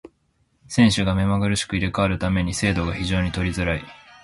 [0.67, 3.83] 運手が目まぐるしく入れ替わる為に精度が非常に取りづらい。